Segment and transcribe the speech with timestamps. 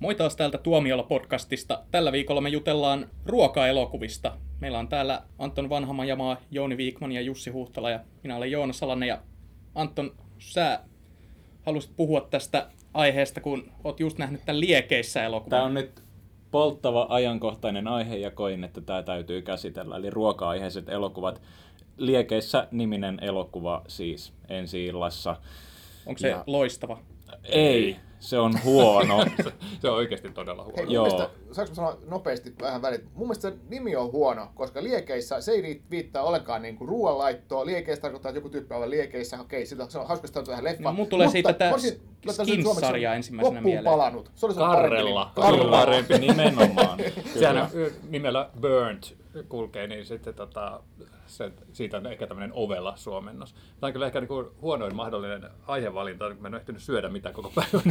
[0.00, 1.78] Moi taas täältä Tuomiolla-podcastista.
[1.90, 4.36] Tällä viikolla me jutellaan ruokaelokuvista.
[4.60, 9.08] Meillä on täällä Anton Vanhamajamaa, Jouni Viikman ja Jussi Huhtala ja minä olen Joona Salanen.
[9.08, 9.18] Ja
[9.74, 10.80] Anton, sä
[11.62, 15.50] halusit puhua tästä aiheesta, kun oot just nähnyt tämän liekeissä elokuvan.
[15.50, 16.02] Tämä on nyt
[16.50, 19.96] polttava ajankohtainen aihe ja koin, että tämä täytyy käsitellä.
[19.96, 21.42] Eli ruoka-aiheiset elokuvat.
[21.96, 25.36] Liekeissä niminen elokuva siis ensi illassa.
[26.06, 26.44] Onko se ja...
[26.46, 26.98] loistava?
[27.44, 29.24] Ei, se on huono.
[29.80, 30.76] se on oikeasti todella huono.
[30.76, 31.06] Hei, Joo.
[31.06, 33.04] Mielestä, saanko sanoa nopeasti vähän välit?
[33.14, 37.66] Mun mielestä se nimi on huono, koska liekeissä se ei viittaa ollenkaan niin ruoanlaittoa.
[37.66, 39.40] Liekeissä tarkoittaa, että joku tyyppi on liekeissä.
[39.40, 40.94] Okei, sitä se on hauska sitä tähän leffaan.
[40.94, 41.72] No, mun tulee Mutta siitä tämä
[42.32, 43.84] Skins-sarja ensimmäisenä mieleen.
[43.84, 44.30] palannut.
[44.34, 45.32] Se oli Karrella.
[45.34, 45.70] Karrella.
[45.70, 46.98] Parempi nimenomaan.
[47.38, 47.68] Sehän
[48.08, 49.14] nimellä Burnt
[49.48, 50.80] kulkee, niin sitten tota,
[51.30, 53.52] se, siitä on ehkä tämmöinen ovella suomennos.
[53.52, 57.34] Tämä on kyllä ehkä niin huonoin mahdollinen aihevalinta, kun mä en ole ehtinyt syödä mitään
[57.34, 57.82] koko päivän.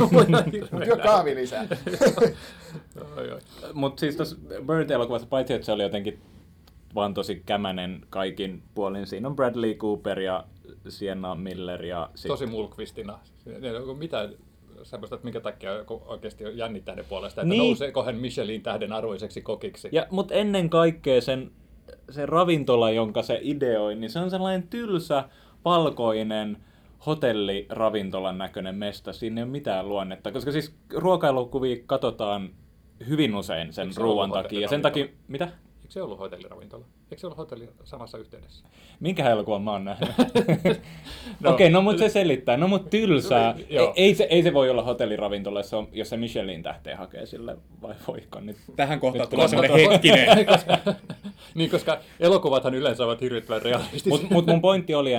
[0.72, 1.67] Mutta jo kahvi lisää.
[3.73, 6.22] Mutta siis tuossa Burnt-elokuvassa, paitsi että se oli jotenkin
[6.95, 9.08] vaan tosi kämänen kaikin puolin.
[9.08, 10.45] Siinä on Bradley Cooper ja
[10.88, 11.86] Sienna Miller.
[11.86, 12.30] Ja sit...
[12.30, 13.20] Tosi mulkvistina.
[13.98, 14.30] Mitä
[14.84, 15.72] semmoista, että minkä takia
[16.06, 17.67] oikeasti jännittää ne puolesta, että niin.
[17.67, 19.90] nouseeko hän Michelin tähden arvoiseksi kokiksi.
[19.92, 21.52] Ja, mutta ennen kaikkea sen,
[22.09, 25.23] se ravintola, jonka se ideoi, niin se on sellainen tylsä,
[25.66, 26.58] valkoinen,
[27.06, 29.14] hotelliravintolan näköinen mesta.
[29.14, 32.50] Siinä ei ole mitään luonnetta, koska siis ruokailukuvia katsotaan
[33.08, 34.60] hyvin usein sen ruoan takia.
[34.60, 35.48] Ja sen takia, mitä?
[35.90, 36.86] Eikö se ollut hotelliravintola?
[37.12, 38.66] Eikö se ollut hotelli samassa yhteydessä?
[39.00, 40.09] Minkä elokuvan mä oon nähnyt?
[41.40, 42.58] no, Okei, okay, no mutta se selittää.
[42.58, 43.56] No mutta tylsää.
[43.70, 46.98] Ei, ei, se, ei se voi olla hotelliravintola, jos se, on, jos se Michelin tähteen
[46.98, 48.58] hakee sille, vai voiko nyt?
[48.76, 50.45] Tähän kohtaan tulee semmoinen hetkinen.
[50.45, 50.78] koska,
[51.56, 54.10] niin, koska elokuvathan yleensä ovat hirvittävän realistisia.
[54.10, 55.12] Mutta mut mun pointti oli,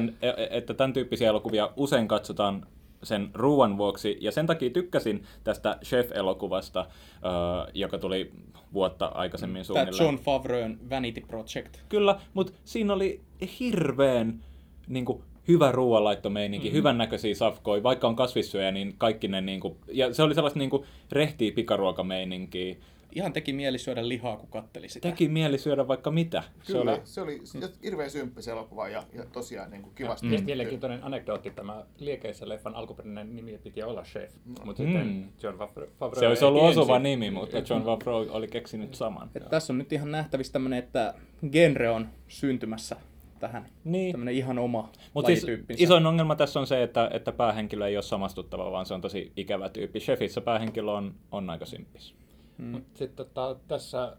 [0.51, 2.67] että tämän tyyppisiä elokuvia usein katsotaan
[3.03, 4.19] sen ruuan vuoksi.
[4.21, 8.33] Ja sen takia tykkäsin tästä Chef-elokuvasta, uh, joka tuli
[8.73, 9.97] vuotta aikaisemmin suunnilleen.
[9.97, 11.77] Tämä John Favreun Vanity Project.
[11.89, 13.21] Kyllä, mutta siinä oli
[13.61, 14.41] hirveän
[14.89, 16.79] niin kuin, hyvä ruoanlaittomeininki, mm-hmm.
[16.79, 20.59] hyvän näköisiä safkoja, vaikka on kasvissyöjä, niin kaikki ne, niin kuin, ja se oli sellaista
[20.59, 22.77] niin kuin, rehtiä pikaruokameininkiä
[23.15, 25.09] ihan teki mieli syödä lihaa, kun katteli sitä.
[25.09, 26.43] Teki mieli syödä vaikka mitä.
[26.67, 30.27] Kyllä, se oli, se oli hirveän symppis elokuva ja, ja tosiaan niin kuin kivasti.
[30.27, 30.45] Mm.
[30.45, 34.55] Mielenkiintoinen anekdootti tämä liekeissä leffan alkuperäinen nimi piti olla Chef, mm.
[34.65, 34.89] mutta mm.
[34.89, 37.03] sitten John Favreau Se olisi ollut osuva ensin.
[37.03, 39.31] nimi, mutta John Favreau oli keksinyt saman.
[39.35, 41.15] Et tässä on nyt ihan nähtävissä tämmöinen, että
[41.53, 42.97] genre on syntymässä
[43.41, 43.67] tähän.
[43.85, 44.13] Niin.
[44.13, 45.47] Tämmöinen ihan oma Mut siis
[45.79, 49.33] isoin ongelma tässä on se, että, että päähenkilö ei ole samastuttava, vaan se on tosi
[49.37, 50.01] ikävä tyyppi.
[50.01, 52.15] Chefissä päähenkilö on, on aika simppis.
[52.59, 52.85] Mm.
[52.95, 54.17] Sitten tota, tässä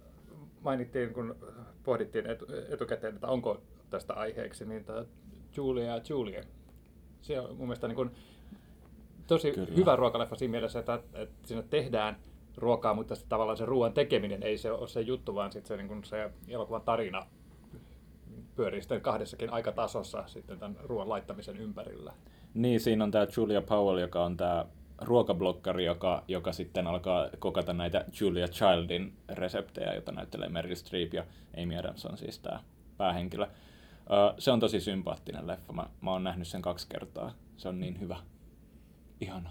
[0.62, 1.36] mainittiin, kun
[1.84, 5.06] pohdittiin etu, etukäteen, että onko tästä aiheeksi, niin tämä
[5.58, 6.44] Julia ja Julia.
[7.22, 8.12] Se on mun mielestä niin kuin
[9.28, 9.76] tosi Kyllä.
[9.76, 12.16] hyvä ruokaleffa siinä mielessä, että, että siinä tehdään
[12.58, 15.78] ruokaa, mutta sitten tavallaan se ruoan tekeminen ei se ole se juttu, vaan sitten se,
[15.78, 17.26] niin kuin se elokuvan tarina
[18.56, 22.14] pyörii sitten kahdessakin aikatasossa sitten tämän ruoan laittamisen ympärillä.
[22.54, 24.66] Niin, siinä on tämä Julia Powell, joka on tämä
[25.02, 31.26] ruokablokkari, joka, joka sitten alkaa kokata näitä Julia Childin reseptejä, joita näyttelee Meryl Streep ja
[31.64, 32.60] Amy Adams on siis tämä
[32.98, 33.48] päähenkilö.
[34.38, 35.74] se on tosi sympaattinen leffa.
[35.74, 37.32] Mä, mä oon nähnyt sen kaksi kertaa.
[37.58, 38.18] Se on niin hyvä.
[39.22, 39.50] Ihana.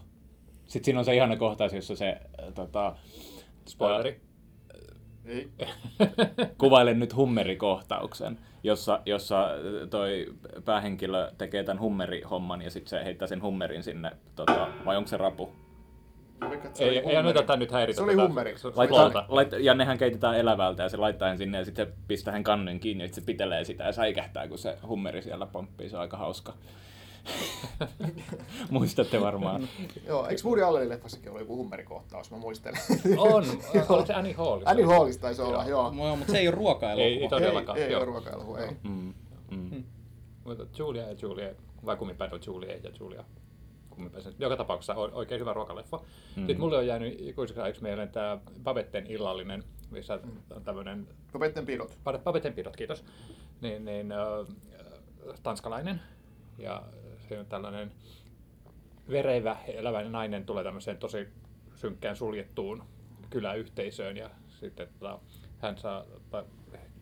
[0.67, 2.21] Sitten siinä on se ihana kohtaus, jossa se...
[2.55, 2.97] Tota,
[3.67, 4.21] Spoileri.
[5.31, 5.49] Ei.
[6.59, 9.49] Kuvailen nyt hummerikohtauksen, jossa, jossa
[9.91, 10.27] toi
[10.65, 15.17] päähenkilö tekee tämän hummerihomman ja sitten se heittää sen hummerin sinne, tota, vai onko se
[15.17, 15.53] rapu?
[16.79, 17.97] Ei, ei anneta tämän nyt häiritä.
[17.97, 18.55] Se oli hummeri.
[18.75, 22.33] Laittaa, laittaa, ja nehän keitetään elävältä ja se laittaa sen sinne ja sitten se pistää
[22.33, 25.89] hän kannen kiinni ja se pitelee sitä ja säikähtää, kun se hummeri siellä pomppii.
[25.89, 26.55] Se on aika hauska.
[28.71, 29.69] Muistatte varmaan.
[30.09, 32.81] Joo, eikö Woody Allenin leffassakin ollut joku hummerikohtaus, mä muistelen.
[33.19, 33.45] on,
[33.89, 34.63] oliko se Annie Hall?
[34.65, 35.93] Annie Hallista taisi olla, joo.
[35.97, 36.17] joo.
[36.17, 37.01] mutta se ei ole ruokailu.
[37.01, 37.79] Ei, ei todellakaan.
[37.79, 38.71] Ei, ei ole ruokailu, ei.
[38.83, 39.15] Mm.
[39.51, 39.71] Mm.
[39.71, 39.85] Mm.
[40.45, 41.55] Mutta Julia ja Julia,
[41.87, 43.25] vai kumminpäin on Julia ja Julia.
[44.39, 45.97] Joka tapauksessa oikein hyvä ruokaleffa.
[45.97, 46.35] Mm.
[46.35, 50.21] Sitten mulle on jäänyt ikuisiksi ajaksi mieleen tämä Babetten illallinen, missä
[50.57, 51.09] on tämmöinen...
[51.33, 51.99] Babetten pidot.
[52.25, 53.05] Babetten pidot, kiitos.
[53.61, 54.19] Niin, niin äh,
[55.43, 56.01] tanskalainen.
[56.59, 57.10] Ja on
[57.49, 57.93] tällainen
[59.11, 61.29] verevä, elävä nainen tulee tämmöiseen tosi
[61.75, 62.85] synkkään suljettuun
[63.31, 65.19] kyläyhteisöön ja sitten tota,
[65.59, 66.05] hän saa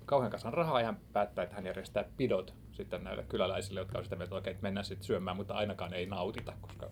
[0.04, 4.04] kauhean kasan rahaa ja hän päättää, että hän järjestää pidot sitten näille kyläläisille, jotka on
[4.04, 6.90] sitä mieltä, että mennään sitten syömään, mutta ainakaan ei nautita, koska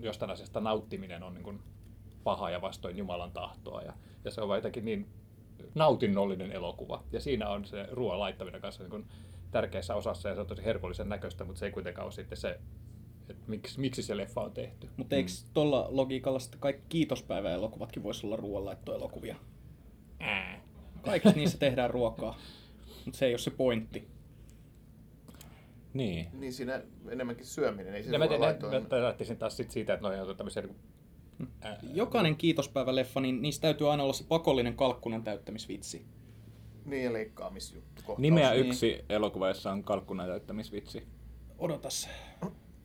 [0.00, 1.60] jostain asiasta nauttiminen on niin kuin
[2.24, 3.92] paha ja vastoin Jumalan tahtoa ja,
[4.24, 5.08] ja se on jotenkin niin
[5.74, 7.02] nautinnollinen elokuva.
[7.12, 9.06] Ja siinä on se ruoan laittaminen kanssa niin kuin
[9.54, 12.58] tärkeässä osassa ja se on tosi herkullisen näköistä, mutta se ei kuitenkaan ole sitten se
[13.28, 14.88] että miksi, miksi se leffa on tehty.
[14.96, 19.36] Mutta eikö tuolla logiikalla sitten kaikki kiitospäiväelokuvatkin voisi olla ruoanlaittoelokuvia?
[20.20, 20.60] Ää.
[21.02, 22.38] Kaikissa niissä tehdään ruokaa,
[23.04, 24.08] mutta se ei ole se pointti.
[25.94, 26.28] Niin.
[26.32, 30.20] Niin siinä enemmänkin syöminen, ei se mä, ruoanlaitto mä, lähtisin taas sit siitä, että noi
[30.20, 30.76] on tämmöisiä niin
[31.60, 36.06] ää, Jokainen kiitospäiväleffa, niin niissä täytyy aina olla se pakollinen kalkkunan täyttämisvitsi.
[36.84, 37.88] Niin ja leikkaamisjuttu.
[37.96, 38.18] kohtaus.
[38.18, 38.66] Nimeä Niin.
[38.66, 41.04] yksi elokuva, jossa on kalkkunan täyttämisvitsi.
[41.58, 42.08] Odotas.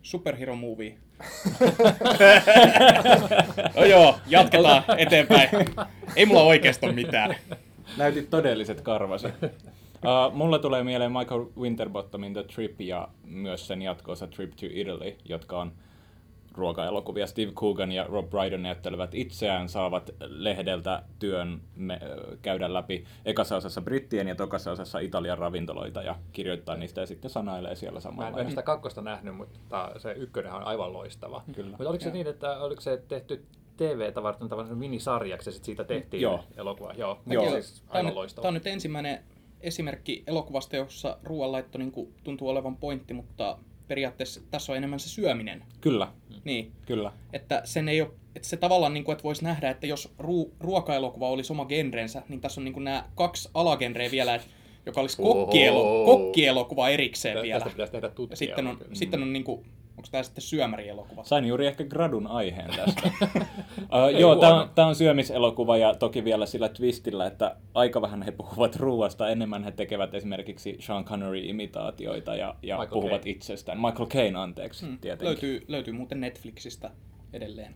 [0.01, 0.97] Superhero movie.
[3.75, 5.49] no joo, jatketaan eteenpäin.
[6.15, 7.35] Ei mulla oikeasti ole mitään.
[7.97, 9.27] Näytit todelliset karvasi.
[9.99, 15.15] Uh, mulla tulee mieleen Michael Winterbottomin The Trip ja myös sen jatkoosa Trip to Italy,
[15.25, 15.71] jotka on
[16.53, 17.27] ruokaelokuvia.
[17.27, 23.55] Steve Coogan ja Rob Brydon näyttelevät itseään, saavat lehdeltä työn me, ö, käydä läpi ekassa
[23.55, 28.31] osassa brittien ja tokassa osassa Italian ravintoloita ja kirjoittaa niistä ja sitten sanailee siellä samalla.
[28.31, 31.43] mä en sitä kakkosta nähnyt, mutta se ykkönen on aivan loistava.
[31.55, 31.69] Kyllä.
[31.69, 33.45] Mutta oliko se niin, että oliko se tehty
[33.77, 36.43] TV-tä varten tavallaan minisarjaksi ja sit siitä tehtiin Joo.
[36.57, 36.93] elokuva?
[36.97, 37.43] Joo, Joo.
[37.43, 37.53] Joo.
[37.53, 38.41] Siis Tämä on, aivan nyt, loistava.
[38.41, 39.23] tämä on nyt ensimmäinen
[39.61, 43.57] esimerkki elokuvasta, jossa ruoanlaitto niin kuin, tuntuu olevan pointti, mutta
[43.89, 45.63] periaatteessa tässä on enemmän se syöminen.
[45.81, 46.07] Kyllä,
[46.43, 47.11] Niin, kyllä.
[47.33, 50.51] että sen ei ole, että se tavallaan, niin kuin, että voisi nähdä, että jos ru-
[50.59, 54.47] ruokaelokuva olisi oma genrensä, niin tässä on niin kuin nämä kaksi alagenreä vielä, että,
[54.85, 57.59] joka olisi kokkielo, kokkielokuva erikseen Tä- vielä.
[57.59, 58.33] Tästä pitäisi tehdä tutkia.
[58.33, 59.65] Ja sitten on, sitten on niin kuin,
[59.99, 61.23] onko tämä sitten syömärielokuva?
[61.23, 63.01] Sain juuri ehkä gradun aiheen tästä.
[64.13, 68.21] uh, joo, tämä on, tää on syömiselokuva ja toki vielä sillä twistillä, että aika vähän
[68.21, 73.31] he puhuvat ruuasta, enemmän he tekevät esimerkiksi Sean Connery-imitaatioita ja, ja Michael puhuvat Caine.
[73.31, 73.81] itsestään.
[73.81, 75.25] Michael Caine, anteeksi, Hmm, tietenkin.
[75.27, 76.91] löytyy, löytyy muuten Netflixistä
[77.33, 77.75] edelleen.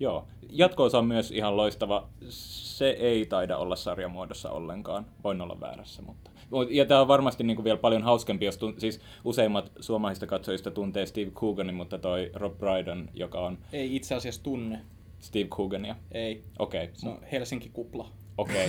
[0.00, 0.26] Joo.
[0.50, 2.08] Jatkoosa on myös ihan loistava.
[2.28, 5.06] Se ei taida olla sarjamuodossa ollenkaan.
[5.24, 6.30] Voin olla väärässä, mutta...
[6.70, 8.74] Ja tämä on varmasti niin kuin vielä paljon hauskempi, jos tun...
[8.78, 14.14] siis useimmat suomalaisista katsojista tuntee Steve Cooganin, mutta toi Rob Brydon, joka on Ei itse
[14.14, 14.80] asiassa tunne.
[15.24, 15.96] Steve Coogania.
[16.12, 16.42] Ei.
[16.58, 18.08] Okei, Se on Helsinki-kupla.
[18.38, 18.68] Okei.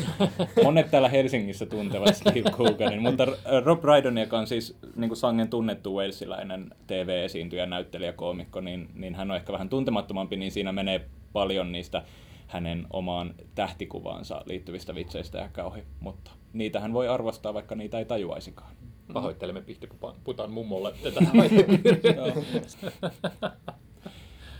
[0.64, 3.28] Monet täällä Helsingissä tuntevat Steve Cooganin, mutta
[3.64, 9.16] Rob Brydon, joka on siis niin kuin sangen tunnettu walesilainen TV-esiintyjä, näyttelijä, koomikko, niin, niin
[9.16, 12.04] hän on ehkä vähän tuntemattomampi, niin siinä menee paljon niistä
[12.48, 18.06] hänen omaan tähtikuvaansa liittyvistä vitseistä ehkä ohi, mutta niitä hän voi arvostaa, vaikka niitä ei
[18.06, 18.76] tajuaisikaan.
[19.14, 21.22] Pahoittelemme Pihtiputan mummolle tätä.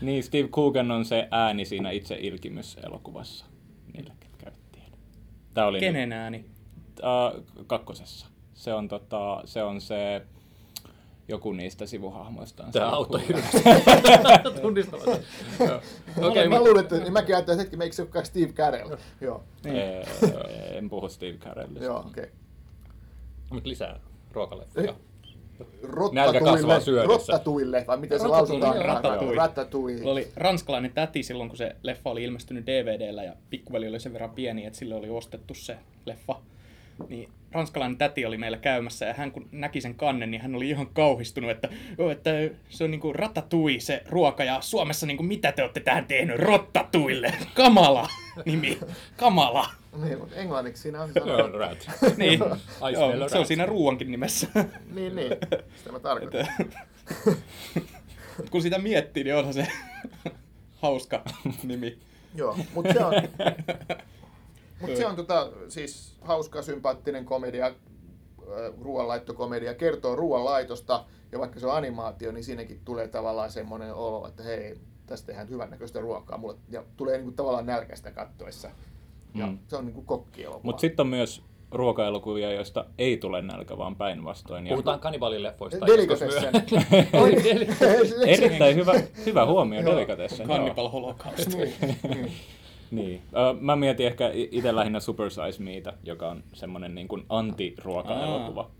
[0.00, 3.46] Niin, Steve Coogan on se ääni siinä itse Ilkimys-elokuvassa,
[3.94, 4.12] eivät
[4.72, 4.86] tiedä.
[5.54, 6.44] Tämä oli Kenen ääni?
[7.04, 8.26] Äh, kakkosessa.
[8.54, 10.26] Se on, tota, se on se
[11.28, 12.64] joku niistä sivuhahmoista.
[12.64, 13.22] on Tämä auttoi.
[15.66, 15.80] Joo.
[16.28, 18.96] Okei, mä mä- luulin, että niin mäkin ajattelin, että hetki, eikö se olekaan Steve Carell?
[19.20, 20.06] Joo, Ee,
[20.78, 21.84] en puhu Steve Carellista.
[21.84, 22.24] joo, okei.
[22.24, 22.34] Okay.
[23.50, 24.00] Mutta lisää
[24.32, 24.94] ruokaleffoja.
[25.82, 28.76] Rottatuille, rottatuille, vai miten se lausutaan?
[29.36, 30.00] Ratatouille.
[30.00, 34.12] Mulla oli ranskalainen täti silloin, kun se leffa oli ilmestynyt DVDllä ja pikkuveli oli sen
[34.12, 36.40] verran pieni, että sille oli ostettu se leffa.
[37.08, 40.70] Niin ranskalainen täti oli meillä käymässä ja hän kun näki sen kannen, niin hän oli
[40.70, 41.68] ihan kauhistunut, että,
[42.12, 42.30] että
[42.68, 47.34] se on niinku ratatui se ruoka ja Suomessa niinku mitä te olette tähän tehnyt rottatuille?
[47.54, 48.08] Kamala
[48.44, 48.78] nimi,
[49.16, 49.70] kamala.
[50.02, 51.58] Niin, mutta englanniksi siinä on sana.
[51.58, 51.90] rat.
[52.16, 52.40] Niin,
[52.90, 54.48] I joo, se on siinä ruuankin nimessä.
[54.94, 55.32] Niin, niin.
[55.76, 56.46] Sitä mä tarkoitan.
[58.50, 59.66] kun sitä miettii, niin onhan se
[60.76, 61.24] hauska
[61.62, 61.98] nimi.
[62.34, 63.14] Joo, mutta se on,
[64.80, 67.74] mut se on tota, siis hauska, sympaattinen komedia,
[68.80, 74.42] ruoanlaittokomedia, kertoo ruoanlaitosta, ja vaikka se on animaatio, niin siinäkin tulee tavallaan semmoinen olo, että
[74.42, 74.74] hei,
[75.06, 78.70] tästä tehdään hyvännäköistä ruokaa, mulle, ja tulee niinku tavallaan nälkästä kattoessa.
[79.34, 79.58] Ja Mm.
[79.68, 80.60] se on niinku kokkielokuva.
[80.64, 84.66] Mutta sitten on myös ruokaelokuvia, joista ei tule nälkä, vaan päinvastoin.
[84.66, 85.86] Ja Puhutaan kannibalileffoista.
[85.86, 86.52] Delikatessen.
[88.26, 88.92] Erittäin hyvä,
[89.26, 90.48] hyvä huomio Delikatessen.
[90.48, 90.56] joo.
[90.56, 91.48] Cannibal Holocaust.
[92.90, 93.22] Niin.
[93.32, 98.70] Ö, mä mietin ehkä itse lähinnä Super Size Meitä, joka on semmoinen niin kuin anti-ruokaelokuva.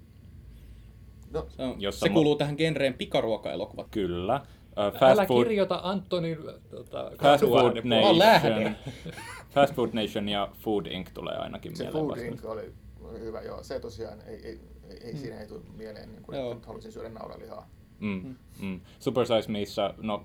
[1.31, 3.87] No, Se, on, Jossa se kuuluu tähän genreen pikaruokaelokuvat.
[3.91, 4.41] Kyllä.
[4.79, 6.39] Ö, Fast Älä food, kirjoita Antonin
[6.71, 7.77] tota, Fast Food.
[7.85, 8.77] Nation.
[9.55, 11.09] Fast Food Nation ja Food Inc.
[11.15, 12.27] tulee ainakin se mieleen Food vasta.
[12.27, 12.45] Inc.
[12.45, 12.73] oli
[13.21, 13.63] hyvä, joo.
[13.63, 14.61] Se tosiaan, ei, ei,
[14.91, 16.53] ei, ei siinä ei tule mieleen, niin kuin, Joo.
[16.53, 17.69] että haluaisin syödä naudanlihaa.
[18.01, 18.81] Mm, mm.
[18.99, 20.25] Super Size Meissä, no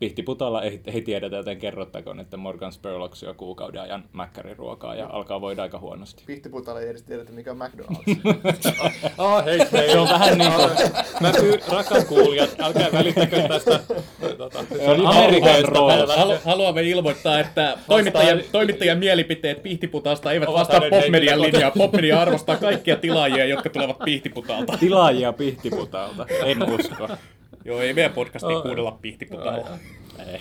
[0.00, 5.40] Pihtiputalla ei, ei tiedetä, joten kerrottakoon, että Morgan Spurlock syö kuukauden ajan mäkkäriruokaa ja alkaa
[5.40, 6.22] voida aika huonosti.
[6.26, 8.18] Pihtiputalle ei edes tiedetä, mikä on McDonald's.
[9.18, 9.90] Ah, hei, hei.
[9.90, 10.70] Se on vähän niin kuin,
[11.20, 13.80] Mä pyydän, rakkaat kuulijat, älkää välittäkö tästä.
[14.38, 16.16] Tota, se on American Roast.
[16.16, 21.70] Halu, haluamme ilmoittaa, että toimittajien, toimittajien mielipiteet Pihtiputasta eivät vastaa Popmedian linjaa.
[21.70, 24.78] Popmedia arvostaa kaikkia tilaajia, jotka tulevat Pihtiputalta.
[24.78, 27.08] Tilaajia Pihtiputalta, en usko.
[27.64, 28.62] Joo, ei meidän podcastia Ai.
[28.62, 29.68] kuunnella pihtiputaalla.
[30.26, 30.40] Ei.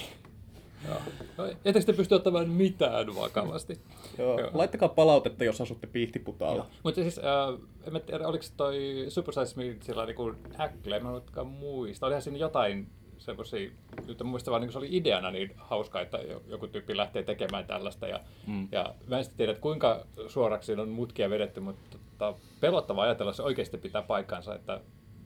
[0.88, 0.98] Joo.
[1.38, 3.80] No, Ettekö te pysty ottamaan mitään vakavasti?
[4.18, 4.40] Joo.
[4.40, 4.50] Joo.
[4.54, 6.66] Laittakaa palautetta, jos asutte pihtiputaalla.
[6.84, 11.10] Mutta siis, äh, en mä tiedä, oliko toi Super Size Me sillä niinku häkle, mä
[11.10, 12.06] en olekaan muista.
[12.06, 13.70] Olihan siinä jotain semmoisia,
[14.08, 17.66] nyt muista vaan niin se oli ideana niin hauska, että jo- joku tyyppi lähtee tekemään
[17.66, 18.08] tällaista.
[18.08, 18.68] Ja, mm.
[18.72, 23.34] ja mä en tiedä, että kuinka suoraksi siinä on mutkia vedetty, mutta tota, pelottava ajatella,
[23.34, 24.82] se oikeasti pitää paikkansa, että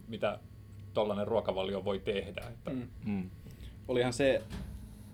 [0.07, 0.39] mitä
[0.93, 2.41] tollainen ruokavalio voi tehdä.
[2.50, 2.88] Että, mm.
[3.05, 3.29] Mm.
[3.88, 4.41] Olihan se,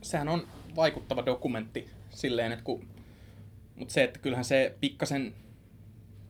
[0.01, 2.88] sehän on vaikuttava dokumentti silleen, että kun,
[3.75, 5.33] mutta se, että kyllähän se pikkasen,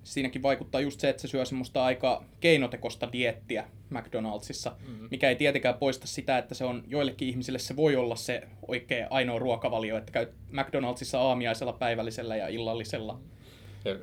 [0.03, 5.07] siinäkin vaikuttaa just se, että se syö semmoista aika keinotekosta diettiä McDonaldsissa, mm-hmm.
[5.11, 9.07] mikä ei tietenkään poista sitä, että se on joillekin ihmisille se voi olla se oikea
[9.09, 13.19] ainoa ruokavalio, että käyt McDonaldsissa aamiaisella, päivälisellä ja illallisella.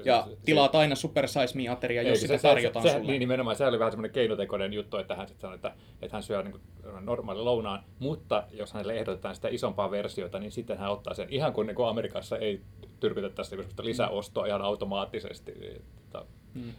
[0.04, 3.11] Ja tilaat aina Super Size Me-ateria, jos sitä tarjotaan se, se, sulle.
[3.12, 6.23] Niin nimenomaan, se oli vähän semmoinen keinotekoinen juttu, että hän sitten sanoi, että, että hän
[6.23, 6.61] syö niin
[7.00, 11.52] normaali lounaan, mutta jos hänelle ehdotetaan sitä isompaa versiota, niin sitten hän ottaa sen ihan
[11.52, 12.61] kuin, niin kuin Amerikassa ei
[13.00, 15.52] tyrkytettäisi niin semmoista lisäostoa ihan automaattisesti.
[15.76, 16.73] Että, Mm.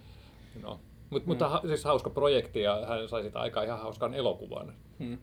[0.62, 0.80] no.
[1.10, 4.74] Mut, Mutta ha, siis hauska projekti ja hän sai sitä aikaa ihan hauskan elokuvan.
[5.00, 5.18] Hmm.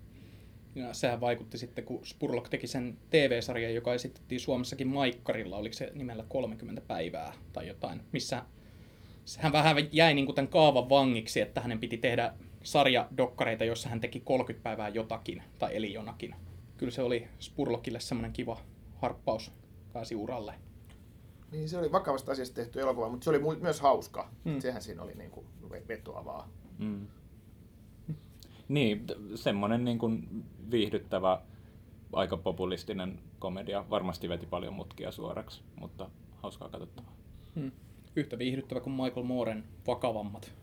[0.75, 5.90] Ja sehän vaikutti sitten, kun Spurlock teki sen TV-sarjan, joka esitettiin Suomessakin Maikkarilla, oliko se
[5.95, 8.43] nimellä 30 päivää tai jotain, missä
[9.38, 14.00] hän vähän jäi niin kuin tämän kaavan vangiksi, että hänen piti tehdä sarjadokkareita, joissa hän
[14.00, 16.35] teki 30 päivää jotakin tai eli jonakin.
[16.76, 18.61] Kyllä se oli Spurlockille semmoinen kiva
[18.97, 19.52] harppaus,
[19.93, 20.54] pääsi uralle.
[21.52, 24.31] Niin se oli vakavasta asiasta tehty elokuva, mutta se oli myös hauska.
[24.45, 24.52] Mm.
[24.52, 24.61] Mm.
[24.61, 25.47] Sehän siinä oli niin kuin
[25.88, 26.49] vetoavaa.
[26.78, 27.07] Mm.
[28.68, 31.40] Niin, semmoinen niin kuin viihdyttävä,
[32.12, 33.85] aika populistinen komedia.
[33.90, 36.11] Varmasti veti paljon mutkia suoraksi, mutta
[36.42, 37.12] hauskaa katsottavaa.
[37.54, 37.73] Hmm.
[38.16, 40.54] Yhtä viihdyttävä kuin Michael Mooren vakavammat.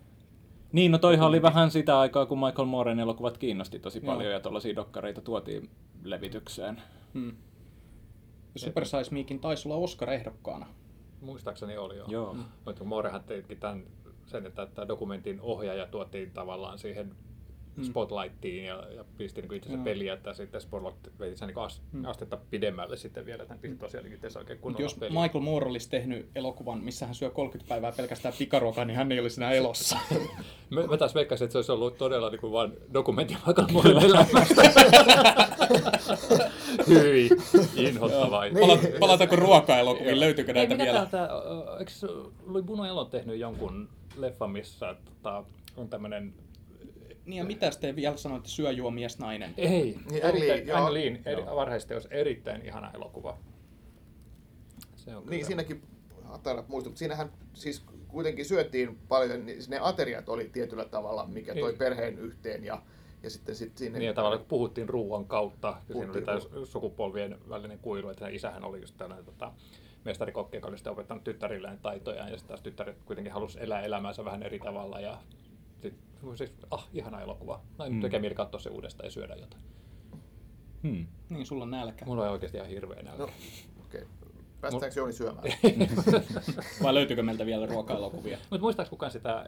[0.71, 4.13] Niin, no toihan oli vähän sitä aikaa, kun Michael Mooren elokuvat kiinnosti tosi Joo.
[4.13, 5.69] paljon ja tuollaisia dokkareita tuotiin
[6.03, 6.81] levitykseen.
[7.13, 7.31] Hmm.
[8.55, 10.65] Super Size Mekin taisi olla Oscar-ehdokkaana.
[11.21, 12.05] Muistaakseni oli jo.
[12.07, 12.33] Joo.
[12.65, 13.83] Mutta kun Moorehan teki tämän,
[14.25, 17.15] sen, että tämä dokumentin ohjaaja tuotiin tavallaan siihen
[17.83, 19.83] spotlightiin ja, ja pisti niin itsensä Joo.
[19.83, 23.77] peliä, että sitten Sporlock vei sen niin as, astetta pidemmälle sitten vielä, että hän pisti
[23.77, 25.21] tosiaan niin itsensä oikein kunnolla jos peliä.
[25.21, 29.19] Michael Moore olisi tehnyt elokuvan, missä hän syö 30 päivää pelkästään pikaruokaa, niin hän ei
[29.19, 29.97] olisi enää elossa.
[30.69, 33.97] Mä, mä taas veikkaisin, että se olisi ollut todella niin kuin vaan dokumentti Michael Mooren
[33.97, 34.61] elämästä.
[36.87, 37.29] Hyi,
[37.75, 38.43] inhottavaa.
[38.61, 40.19] Pala- palataanko ruokaelokuviin?
[40.19, 40.99] Löytyykö näitä Ei, vielä?
[40.99, 41.91] Ö, eikö
[42.45, 45.43] Louis Buñuel tehnyt jonkun leffan, missä tota,
[45.77, 46.33] on tämmöinen...
[47.25, 49.53] Niin ja mitä te vielä sanoitte, syö, juo, mies, nainen?
[49.57, 50.25] Ei, Niin.
[50.75, 53.37] Anne Leen, eri, varhaisteos, erittäin ihana elokuva.
[54.95, 55.45] Se on Niin kyllä.
[55.45, 55.81] siinäkin,
[56.43, 61.53] taida muistaa, mutta siinähän siis kuitenkin syötiin paljon, niin ne ateriat oli tietyllä tavalla, mikä
[61.55, 61.77] toi Niin.
[61.79, 62.81] perheen yhteen ja,
[63.23, 63.99] ja sitten sit sinne...
[63.99, 68.09] Niin ja tavallaan kun puhuttiin ruoan kautta, ja siinä oli Puhuttiin tämä sukupolvien välinen kuilu,
[68.09, 69.53] että isähän oli just tällainen tota,
[70.05, 74.25] mestarikokki, joka oli sitten opettanut tyttärilleen taitojaan, ja sitten taas tyttäret kuitenkin halusi elää elämäänsä
[74.25, 75.17] vähän eri tavalla, ja
[76.35, 77.61] siis, ah, ihana elokuva.
[77.77, 77.95] No, mm.
[77.95, 78.01] Mm.
[78.01, 79.63] tekee mieli katsoa se uudestaan ja syödä jotain.
[80.83, 81.07] Hmm.
[81.29, 82.05] Niin, sulla on nälkä.
[82.05, 83.23] Mulla on oikeasti ihan hirveä nälkä.
[83.23, 83.29] No,
[83.85, 84.07] okei.
[84.61, 85.47] Päästäänkö Jouni syömään?
[86.83, 88.37] Vai löytyykö meiltä vielä ruokaelokuvia?
[88.49, 89.45] Mutta muistaaks kukaan sitä,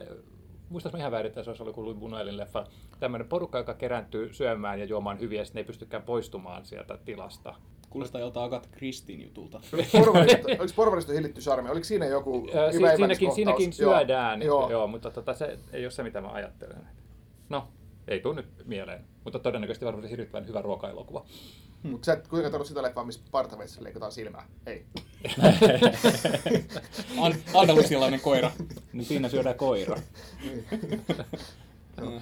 [0.68, 2.66] muistaaks mä ihan väärin, että se olisi ollut kuin Buñuelin leffa,
[3.00, 7.54] tämmöinen porukka, joka kerääntyy syömään ja juomaan hyviä, ja ne ei pystykään poistumaan sieltä tilasta.
[7.94, 9.60] Kuulostaa joltain Agatha Christien jutulta.
[9.92, 11.70] Porvarista, oliko porvarista hillitty charmi?
[11.70, 14.60] Oliko siinä joku Ää, hyvä si- siinäkin, siinäkin syödään, joo.
[14.60, 14.70] Joo.
[14.70, 16.76] Joo, mutta tota, se ei ole se, mitä mä ajattelen.
[17.48, 17.68] No,
[18.08, 21.24] ei tule nyt mieleen, mutta todennäköisesti varmasti hirvittävän hyvä ruokaelokuva.
[21.82, 24.46] Mutta sä et kuitenkaan tarvitse sitä leffaa, missä partaveissa leikataan silmää.
[24.66, 24.84] Ei.
[27.20, 28.50] An- andalusialainen koira.
[28.92, 29.96] Niin siinä syödään koira.
[32.02, 32.20] Mm.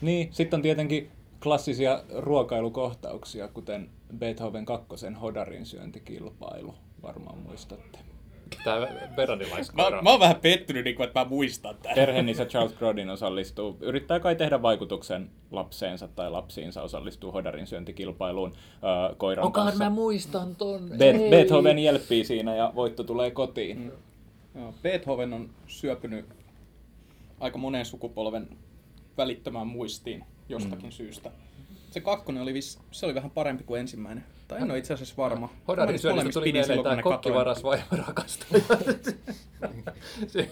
[0.00, 1.10] Niin, sitten on tietenkin
[1.42, 7.98] klassisia ruokailukohtauksia, kuten Beethoven kakkosen hodarin syöntikilpailu, varmaan muistatte.
[8.64, 10.02] Tämä Mä, veranilaiskoira.
[10.02, 11.94] mä oon vähän pettynyt, niin kuin, että mä muistan tämän.
[11.94, 19.16] Perheenisä Charles Grodin osallistuu, yrittää kai tehdä vaikutuksen lapseensa tai lapsiinsa osallistuu hodarin syöntikilpailuun äh,
[19.16, 19.84] koiran Onkohan kanssa.
[19.84, 20.88] mä muistan ton?
[20.98, 21.28] Be-.
[21.30, 23.78] Beethoven jelppii siinä ja voitto tulee kotiin.
[23.78, 23.90] Mm.
[24.60, 26.26] Joo, Beethoven on syöpynyt
[27.40, 28.48] aika monen sukupolven
[29.16, 30.90] välittömään muistiin jostakin mm.
[30.90, 31.30] syystä.
[31.90, 34.24] Se kakkonen oli, vis, se oli vähän parempi kuin ensimmäinen.
[34.48, 35.46] Tai en ole itse asiassa varma.
[35.68, 37.34] Hodarin Molemmista syönnistä tuli mieleen tämä ne kokki katoin.
[37.34, 38.62] varas vai rakastaja.
[40.26, 40.48] siinä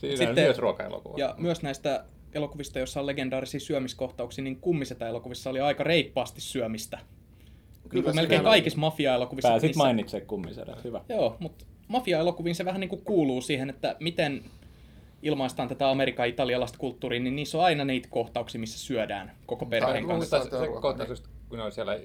[0.00, 1.18] siinä on Sitten- myös ruokaelokuva.
[1.18, 6.96] Ja myös näistä elokuvista, joissa on legendaarisia syömiskohtauksia, niin kummiseta elokuvissa oli aika reippaasti syömistä.
[6.96, 9.48] Niin Kyllä se melkein kaikissa mafia-elokuvissa.
[9.48, 11.00] Pääsit niissä- mainitsemaan kummisedät, hyvä.
[11.08, 14.44] Joo, mutta mafia-elokuviin se vähän niin kuin kuuluu siihen, että miten
[15.22, 20.06] ilmaistaan tätä Amerikan italialaista kulttuuria, niin niissä on aina niitä kohtauksia, missä syödään koko perheen
[20.06, 20.44] Tai kanssa.
[20.44, 21.32] Se, se kohtaus, niin.
[21.48, 21.98] kun ne on siellä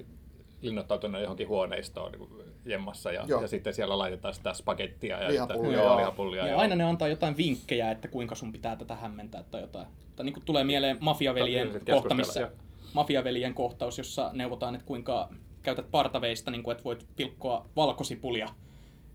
[0.62, 2.28] linnoittautuneet johonkin huoneistoon niin
[2.64, 3.42] jemmassa ja, Joo.
[3.42, 5.96] ja sitten siellä laitetaan sitä spagettia ja Lihapullia, sitä, joo.
[5.96, 6.42] lihapullia.
[6.42, 6.60] Ja joo.
[6.60, 9.86] aina ne antaa jotain vinkkejä, että kuinka sun pitää tätä hämmentää tai jotain.
[10.16, 14.86] Tai niin kuin tulee mieleen mafiaveljen Ihmiset kohta, keskustella, missä mafiaveljen kohtaus, jossa neuvotaan, että
[14.86, 15.28] kuinka
[15.62, 18.48] käytät partaveista, niin kuin, että voit pilkkoa valkosipulia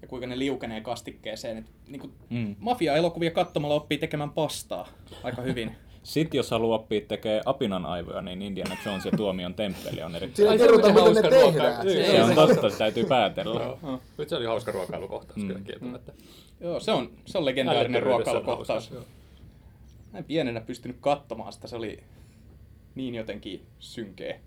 [0.01, 1.58] ja kuinka ne liukenee kastikkeeseen.
[1.58, 2.55] Et, niin kuin, Mm.
[2.60, 4.88] Mafia-elokuvia katsomalla oppii tekemään pastaa
[5.24, 5.75] aika hyvin.
[6.03, 10.36] Sitten jos haluaa oppia tekee apinan aivoja, niin Indiana Jones ja Tuomion temppeli on erittäin...
[10.36, 11.88] Siinä Ai, ei se kerrota, oli miten ne tehdään.
[11.88, 13.63] Se on totta, se täytyy päätellä.
[13.63, 14.01] Joo.
[14.17, 15.48] Nyt se oli hauska ruokailukohtaus mm.
[15.48, 16.13] kyllä kieltämättä.
[16.60, 18.91] Joo, se on, se on legendaarinen ruokailukohtaus.
[20.12, 22.03] Mä en pienenä pystynyt katsomaan sitä, se oli
[22.96, 24.39] niin jotenkin synkeä,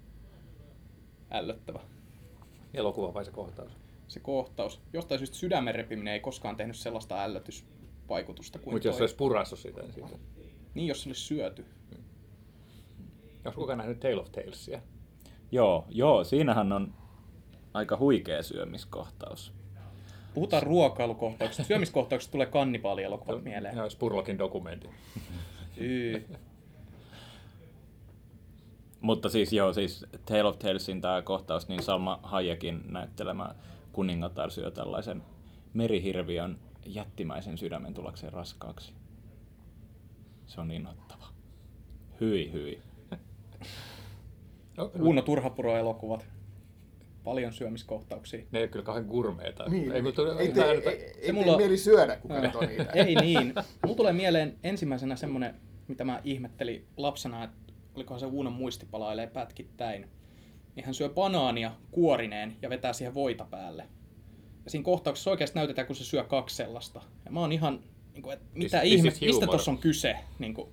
[1.31, 1.81] ällöttävä.
[2.75, 3.73] Elokuva vai se kohtaus?
[4.09, 4.81] Se kohtaus.
[4.93, 9.83] Jostain syystä sydämen repiminen ei koskaan tehnyt sellaista ällötysvaikutusta kuin Mutta jos olisi purassut sitä,
[9.83, 10.19] niin siitä.
[10.75, 11.65] Niin, jos se olisi syöty.
[13.45, 14.81] Onko kukaan nähnyt Tale of Talesia?
[15.53, 16.95] Joo, joo, siinähän on
[17.75, 19.53] aika huikea syömiskohtaus.
[20.35, 21.65] Puhutaan ruokailukohtauksesta.
[21.65, 23.77] Syömiskohtauksesta tulee kannibaalielokuvat mieleen.
[23.77, 24.89] Joo, Spurlokin dokumentti.
[29.01, 33.55] Mutta siis joo, siis Tale of Talesin tämä kohtaus, niin Salma Hayekin näyttelemä
[33.95, 35.23] kuningatar syö tällaisen
[35.75, 38.93] merihirviön jättimäisen sydämen tullakseen raskaaksi.
[40.47, 41.25] Se on innoittava.
[42.21, 42.83] Hyi, hyi.
[44.77, 46.27] No, Uuno Turhapuro-elokuvat.
[47.25, 48.45] Paljon syömiskohtauksia.
[48.51, 49.65] ne ei kyllä kauhean gurmeita.
[49.69, 49.93] Niin.
[49.93, 52.91] Ei, mutta, ei, tee, ei, ei, Se ei mulla- mieli syödä, kun katsoo niitä.
[52.95, 53.55] Ei niin.
[53.83, 55.55] Mulla tulee mieleen ensimmäisenä semmonen,
[55.89, 57.57] mitä mä ihmettelin lapsena, että
[57.95, 60.09] olikohan se Uunon muistipalailee pätkittäin.
[60.77, 63.89] Niin hän syö banaania kuorineen ja vetää siihen voita päälle.
[64.65, 67.03] Ja siinä kohtauksessa oikeasti näytetään, kun se syö kaksi sellaista.
[67.25, 67.81] Ja mä oon ihan,
[68.13, 70.17] niin kuin, että mitä This- ihme, this is mistä tuossa on kyse?
[70.39, 70.69] Niin, kuin,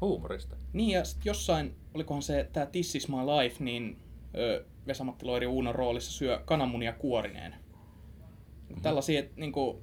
[0.00, 0.56] Huumorista.
[0.72, 3.96] niin ja sit jossain, olikohan se tämä This is my life, niin
[4.36, 7.52] ö, Vesamatti Loiri Uunon roolissa syö kananmunia kuorineen.
[7.52, 8.82] Mm-hmm.
[8.82, 9.78] Tällaisia, että niin kuin,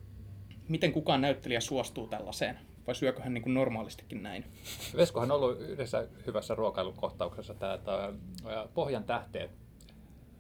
[0.67, 2.59] miten kukaan näyttelijä suostuu tällaiseen?
[2.87, 4.45] Vai syökö hän niin kuin normaalistikin näin?
[4.97, 8.13] Veskohan on ollut yhdessä hyvässä ruokailukohtauksessa tämä, tämä
[8.73, 9.51] Pohjan tähteet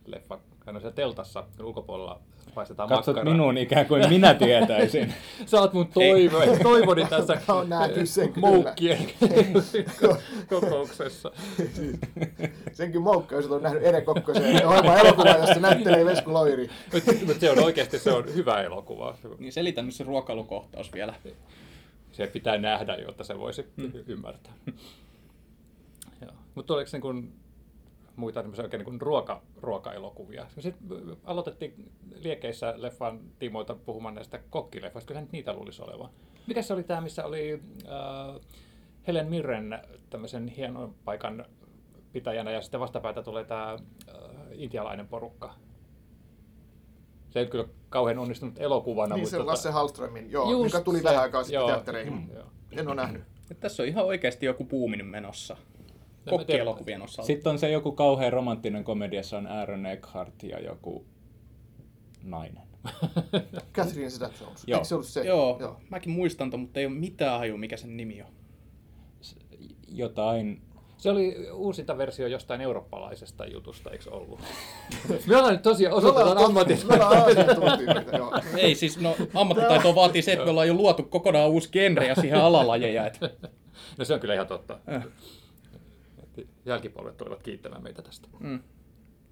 [0.05, 0.39] leffa.
[0.65, 2.21] Hän on siellä teltassa, kun ulkopuolella
[2.55, 3.33] paistetaan Katsot makkaraa.
[3.33, 5.13] minuun ikään kuin minä tietäisin.
[5.45, 9.11] Sä oot mun toivo, toivoni tässä nähnyt sen moukkien
[10.49, 11.31] kokouksessa.
[12.73, 16.69] Senkin moukkaukset on nähnyt Ere Kokkosen ohjelma elokuva, jossa näyttelee Vesku Loiri.
[16.93, 19.15] Mutta mut se on oikeasti se on hyvä elokuva.
[19.39, 21.13] Niin selitä nyt se ruokailukohtaus vielä.
[22.15, 23.91] Se pitää nähdä, jotta se voisi mm.
[24.07, 24.53] ymmärtää.
[26.55, 27.33] Mutta oliko niin kun
[28.15, 30.45] muita oikein niin kun ruoka, ruokaelokuvia?
[30.59, 30.87] Sitten
[31.23, 35.07] aloitettiin liekeissä leffan tiimoilta puhumaan näistä kokkileffoista.
[35.07, 36.09] Kyllä niitä luulisi olevan.
[36.47, 38.41] Mikä se oli tämä, missä oli äh,
[39.07, 41.45] Helen Mirren tämmöisen hienon paikan
[42.13, 43.77] pitäjänä ja sitten vastapäätä tulee tämä äh,
[44.51, 45.53] intialainen porukka.
[47.35, 49.15] Se ei kyllä kauhean onnistunut elokuvana.
[49.15, 52.13] Niin se mutta Lasse Hallströmin, joo, Just joka tuli se, vähän aikaa sitten teattereihin.
[52.13, 52.45] Mm, joo.
[52.71, 53.23] En ole nähnyt.
[53.51, 55.57] Et tässä on ihan oikeasti joku puumi nyt menossa.
[56.25, 57.27] mä Kokkielokuvien osalta.
[57.27, 61.05] Sitten on se joku kauhean romanttinen komedia, se on Aaron Eckhart ja joku
[62.23, 62.63] nainen.
[63.75, 64.63] Catherine Zeta-Jones.
[64.67, 64.77] Joo.
[64.77, 65.21] Eikö se ollut se?
[65.23, 65.79] Joo, Joo.
[65.89, 68.31] mäkin muistan ton, mutta ei ole mitään haju, mikä sen nimi on.
[69.87, 70.61] Jotain
[70.97, 74.39] Se oli uusinta versio jostain eurooppalaisesta jutusta, eikö ollut?
[75.27, 76.37] Me ollaan nyt tosiaan osoitetaan
[78.17, 78.31] joo.
[78.57, 82.15] Ei siis, no ammattitaito vaatii se, että me ollaan jo luotu kokonaan uusi genre ja
[82.15, 83.07] siihen alalajeja.
[83.07, 83.19] Et,
[83.97, 84.79] No se on kyllä ihan totta.
[84.93, 85.05] Äh.
[86.65, 88.27] Jälkipolvet tulevat kiittämään meitä tästä.
[88.39, 88.59] mm.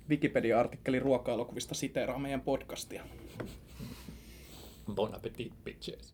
[0.09, 3.03] Wikipedia-artikkeli ruoka-elokuvista siteeraa meidän podcastia.
[4.95, 6.11] Bon appetit, bitches.